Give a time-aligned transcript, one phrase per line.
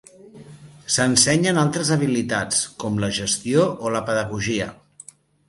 [0.93, 4.73] S'ensenyen altres habilitats, com la gestió o la pedagogia.